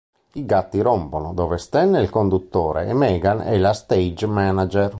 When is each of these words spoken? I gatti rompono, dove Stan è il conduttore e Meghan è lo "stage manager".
I 0.33 0.45
gatti 0.47 0.81
rompono, 0.81 1.31
dove 1.31 1.59
Stan 1.59 1.93
è 1.93 1.99
il 1.99 2.09
conduttore 2.09 2.87
e 2.87 2.93
Meghan 2.95 3.41
è 3.41 3.55
lo 3.59 3.71
"stage 3.71 4.25
manager". 4.25 4.89